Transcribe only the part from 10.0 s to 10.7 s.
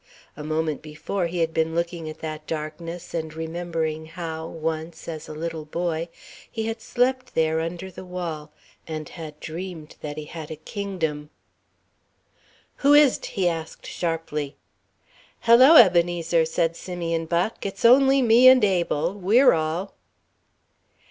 that he had a